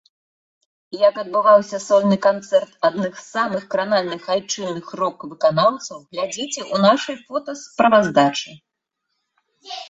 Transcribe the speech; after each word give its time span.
Як 1.07 1.15
адбываўся 1.23 1.77
сольны 1.87 2.15
канцэрт 2.27 2.71
адных 2.89 3.13
з 3.19 3.21
самых 3.35 3.67
кранальных 3.73 4.23
айчынных 4.37 4.89
рок-выканаўцаў 5.01 5.97
глядзіце 6.11 6.61
ў 6.65 6.75
нашай 6.87 7.15
фотасправаздачы. 7.27 8.51